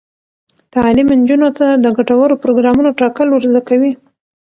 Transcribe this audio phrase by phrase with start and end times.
[0.73, 3.91] تعلیم نجونو ته د ګټورو پروګرامونو ټاکل ور زده کوي.